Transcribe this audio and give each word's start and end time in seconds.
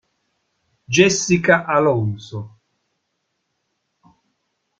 Jessica 0.89 1.61
Alonso 1.63 2.57